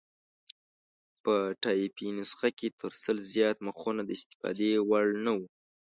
په 1.23 1.35
ټایپي 1.61 2.07
نسخه 2.17 2.49
کې 2.57 2.67
تر 2.79 2.91
سل 3.03 3.17
زیات 3.33 3.57
مخونه 3.67 4.01
د 4.05 4.09
استفادې 4.17 4.71
وړ 4.89 5.05
نه 5.25 5.31
وو. 5.37 5.47